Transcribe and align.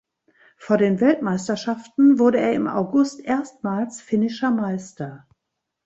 Vor 0.57 0.77
den 0.77 0.99
Weltmeisterschaften 0.99 2.17
wurde 2.17 2.39
er 2.39 2.53
im 2.53 2.67
August 2.67 3.19
erstmals 3.19 4.01
Finnischer 4.01 4.49
Meister. 4.49 5.27